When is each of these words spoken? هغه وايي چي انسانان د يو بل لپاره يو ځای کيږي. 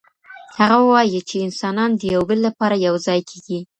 هغه 0.57 0.77
وايي 0.91 1.21
چي 1.29 1.37
انسانان 1.47 1.89
د 1.95 2.01
يو 2.13 2.21
بل 2.29 2.37
لپاره 2.47 2.75
يو 2.87 2.95
ځای 3.05 3.19
کيږي. 3.29 3.59